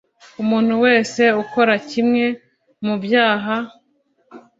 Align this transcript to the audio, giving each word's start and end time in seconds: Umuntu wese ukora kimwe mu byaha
Umuntu 0.41 0.73
wese 0.83 1.23
ukora 1.43 1.73
kimwe 1.89 2.25
mu 2.85 2.95
byaha 3.03 3.55